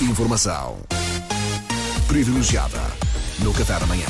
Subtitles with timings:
[0.00, 0.78] Informação
[2.06, 2.78] privilegiada
[3.42, 4.06] no Qatar amanhã.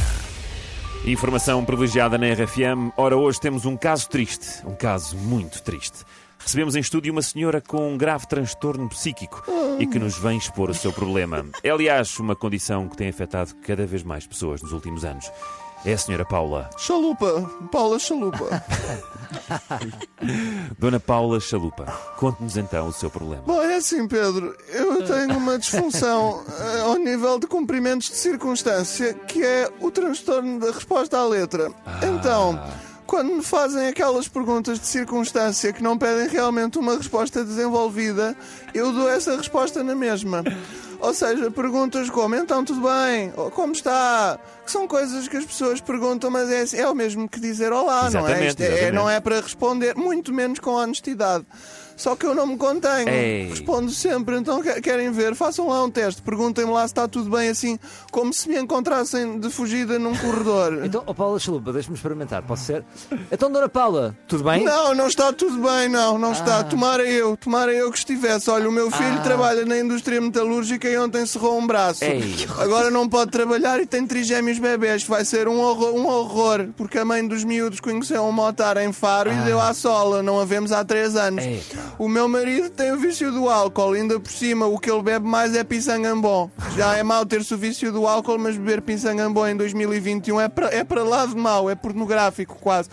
[1.06, 2.92] Informação privilegiada na RFM.
[2.94, 6.04] Ora, hoje temos um caso triste, um caso muito triste.
[6.38, 9.42] Recebemos em estúdio uma senhora com um grave transtorno psíquico
[9.78, 11.46] e que nos vem expor o seu problema.
[11.62, 15.32] É, aliás, uma condição que tem afetado cada vez mais pessoas nos últimos anos.
[15.84, 16.68] É a senhora Paula.
[16.76, 18.62] Chalupa, Paula Chalupa.
[20.78, 21.86] Dona Paula Chalupa,
[22.16, 23.42] conte-nos então o seu problema.
[23.46, 29.14] Bom, é assim, Pedro, eu tenho uma disfunção eh, ao nível de cumprimentos de circunstância,
[29.14, 31.70] que é o transtorno da resposta à letra.
[32.02, 32.60] Então,
[33.06, 38.36] quando me fazem aquelas perguntas de circunstância que não pedem realmente uma resposta desenvolvida,
[38.74, 40.44] eu dou essa resposta na mesma.
[41.00, 45.44] Ou seja, perguntas como então tudo bem, ou como está, que são coisas que as
[45.44, 48.30] pessoas perguntam, mas é, é o mesmo que dizer olá, não é?
[48.32, 48.66] Exatamente, Isto é?
[48.66, 48.92] exatamente.
[48.94, 51.46] Não é para responder, muito menos com honestidade.
[51.96, 53.48] Só que eu não me contenho, Ei.
[53.48, 54.36] respondo sempre.
[54.36, 55.34] Então que- querem ver?
[55.34, 57.76] Façam lá um teste, perguntem-me lá se está tudo bem assim,
[58.12, 60.78] como se me encontrassem de fugida num corredor.
[60.86, 62.84] Então, ó Paula Chalupa, deixa-me experimentar, pode ser?
[63.32, 64.62] Então, Dona Paula, tudo bem?
[64.62, 66.32] Não, não está tudo bem, não, não Ah.
[66.32, 66.62] está.
[66.62, 68.48] Tomara eu, tomara eu que estivesse.
[68.48, 72.04] Olha, o meu filho trabalha na indústria metalúrgica e ontem cerrou um braço.
[72.04, 72.46] Ei.
[72.58, 75.04] Agora não pode trabalhar e tem trigêmeos bebés.
[75.04, 78.92] Vai ser um horror, um horror, porque a mãe dos miúdos conheceu um motar em
[78.92, 80.22] Faro e deu à sola.
[80.22, 81.44] Não a vemos há três anos.
[81.44, 81.62] Ei,
[81.98, 85.26] O meu marido tem o vício do álcool, ainda por cima o que ele bebe
[85.26, 86.50] mais é pisangambon.
[86.76, 90.68] Já é mau ter-se o vício do álcool, mas beber pisangambon em 2021 é para
[90.74, 92.88] é lá de mau, é pornográfico quase.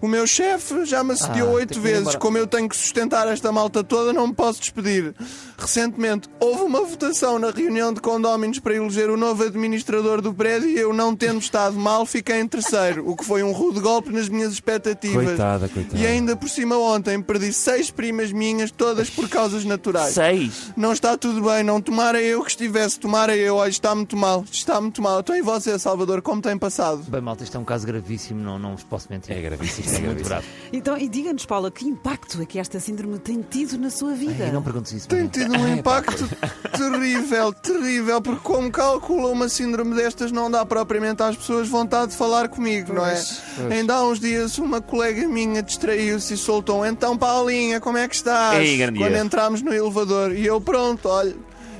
[0.00, 2.14] O meu chefe já me assediou Ah, oito ir vezes.
[2.16, 5.14] Como eu tenho que sustentar esta malta toda, não me posso despedir.
[5.58, 10.68] Recentemente houve uma votação na reunião de condóminos para eleger o novo administrador do prédio
[10.68, 14.10] e eu, não tendo estado mal, fiquei em terceiro, o que foi um rude golpe
[14.10, 15.24] nas minhas expectativas.
[15.24, 15.98] Coitada, coitada.
[15.98, 20.14] E ainda por cima ontem perdi seis primas minhas, todas por causas naturais.
[20.14, 20.72] Seis.
[20.76, 24.44] Não está tudo bem, não tomara eu que estivesse, tomara eu, olha, está muito mal,
[24.50, 25.20] está muito mal.
[25.20, 27.02] Então e você, Salvador, como tem passado?
[27.08, 29.36] Bem, malta, isto é um caso gravíssimo, não, não vos posso mentir.
[29.36, 30.28] É gravíssimo, É é muito gravíssimo.
[30.28, 30.46] grave.
[30.70, 34.44] Então, e diga-nos, Paula, que impacto é que esta síndrome tem tido na sua vida?
[34.44, 35.08] Ai, não perguntes isso.
[35.08, 36.28] Tem tido um impacto
[36.76, 42.18] terrível, terrível, porque como calcula uma síndrome destas não dá propriamente às pessoas vontade de
[42.18, 43.12] falar comigo, não é?
[43.12, 43.72] Pois, pois.
[43.72, 48.14] Ainda há uns dias uma colega minha distraiu-se e soltou então Paulinha, como é que
[48.14, 48.58] estás?
[48.58, 49.24] Ei, Quando erro.
[49.24, 51.34] entramos no elevador e eu pronto, olha,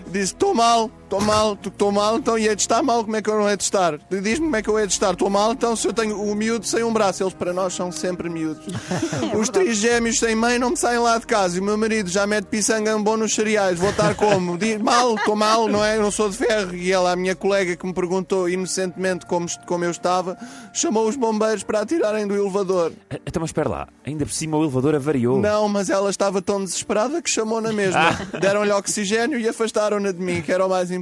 [0.06, 3.22] disse estou mal, estou mal, estou mal, então e é de estar mal, como é
[3.22, 3.98] que eu não é de estar?
[4.10, 6.34] Diz-me como é que eu é de estar, estou mal, então se eu tenho o
[6.34, 8.66] miúdo sem um braço, eles para nós são sempre miúdos.
[9.38, 12.26] Os trigêmeos sem mãe não me saem lá de casa e o meu marido já
[12.26, 13.78] mete pisangambon nos cereais.
[13.78, 14.56] Vou estar como?
[14.58, 15.96] Diz, mal, estou mal, não é?
[15.96, 16.74] Eu não sou de ferro.
[16.74, 20.36] E ela, a minha colega que me perguntou inocentemente como, como eu estava,
[20.74, 22.92] chamou os bombeiros para a tirarem do elevador.
[23.26, 23.88] Então, mas espera lá.
[24.04, 25.40] Ainda por cima o elevador avariou.
[25.40, 28.10] Não, mas ela estava tão desesperada que chamou na mesma.
[28.40, 30.97] Deram-lhe oxigênio e afastaram-na de mim, que era o mais importante.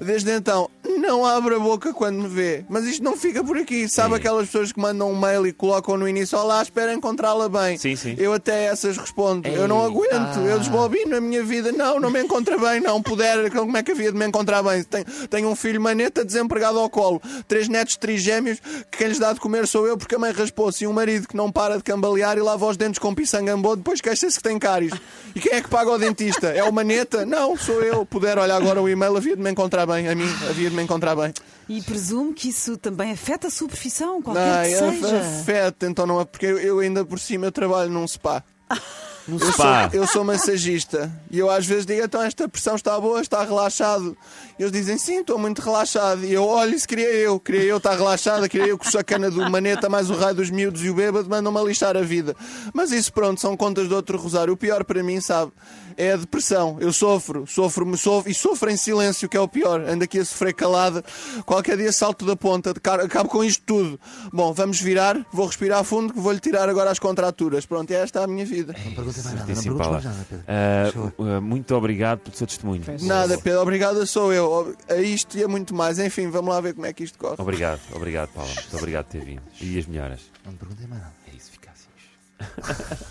[0.00, 2.64] Desde então, não abre a boca quando me vê.
[2.68, 3.88] Mas isto não fica por aqui.
[3.88, 7.76] Sabe aquelas pessoas que mandam um mail e colocam no início: Olá, espero encontrá-la bem.
[7.76, 8.14] Sim, sim.
[8.18, 10.46] Eu até essas respondo: Eu não Ei, aguento, ah.
[10.46, 11.72] eu desbobino a minha vida.
[11.72, 13.02] Não, não me encontra bem, não.
[13.02, 14.82] Puder, como é que havia de me encontrar bem?
[14.84, 18.60] Tenho, tenho um filho maneta desempregado ao colo, três netos trigêmeos
[18.90, 21.26] que quem lhes dá de comer sou eu porque a mãe raspou-se e um marido
[21.26, 24.58] que não para de cambalear e lava os dentes com pisangambô, depois queixa-se que tem
[24.58, 24.92] cáries.
[25.34, 26.48] E quem é que paga o dentista?
[26.48, 27.24] É o maneta?
[27.24, 28.04] Não, sou eu.
[28.04, 30.08] Puder olhar agora o e-mail, havia de me encontrar bem.
[30.08, 31.32] A mim, havia de me encontrar bem.
[31.68, 35.18] E presumo que isso também afeta a sua profissão, qualquer que é seja.
[35.20, 38.42] afeta, então não é porque eu, ainda por cima eu trabalho num spa.
[39.28, 39.88] No Eu sou, spa.
[39.92, 44.16] eu sou massagista e eu às vezes digo, então esta pressão está boa, está relaxado.
[44.58, 46.24] E eles dizem, sim, estou muito relaxado.
[46.24, 49.30] E eu olho, isso queria eu, queria eu estar relaxado, queria eu com a cana
[49.30, 52.34] do maneta, mais o raio dos miúdos e o bêbado, mandam-me a lixar a vida.
[52.74, 54.54] Mas isso pronto, são contas de outro rosário.
[54.54, 55.52] O pior para mim, sabe,
[55.96, 56.76] é a depressão.
[56.80, 59.80] Eu sofro, sofro, sofro e sofro em silêncio, que é o pior.
[59.80, 61.04] Ando aqui a sofrer calada.
[61.44, 63.98] Qualquer dia salto da ponta, acabo com isto tudo.
[64.32, 67.66] Bom, vamos virar, vou respirar fundo, que vou-lhe tirar agora as contraturas.
[67.66, 68.74] Pronto, e esta é a minha vida.
[68.96, 71.14] Não mais nada, não mais nada, Pedro.
[71.18, 72.82] Uh, muito obrigado pelo seu testemunho.
[73.02, 74.74] Nada, Pedro, obrigado sou eu.
[74.88, 75.98] A isto e a muito mais.
[75.98, 77.36] Enfim, vamos lá ver como é que isto corre.
[77.38, 78.52] Obrigado, obrigado, Paula.
[78.52, 79.42] Muito obrigado por ter vindo.
[79.60, 80.20] E as melhoras.
[80.44, 81.14] Não perguntem mais nada.
[81.32, 81.88] É isso, fica assim.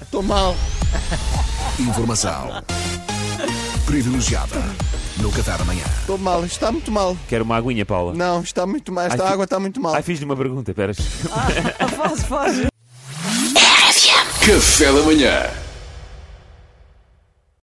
[0.01, 0.55] Estou mal.
[1.79, 2.63] Informação
[3.85, 4.55] privilegiada
[5.17, 5.83] no Qatar amanhã.
[5.99, 6.43] Estou mal.
[6.45, 7.17] Está muito mal.
[7.27, 8.13] Quero uma aguinha, Paula.
[8.13, 9.05] Não, está muito mal.
[9.05, 9.93] Esta Ai, água está muito mal.
[9.93, 10.93] Ai, fiz-lhe uma pergunta, espera.
[11.95, 12.67] Foge, foge.
[14.45, 15.60] Café da manhã.